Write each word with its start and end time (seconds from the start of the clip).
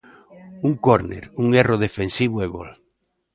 Un 0.67 0.73
córner, 0.85 1.23
un 1.43 1.47
erro 1.61 1.75
defensivo 1.85 2.37
e 2.45 2.47
gol. 2.55 2.69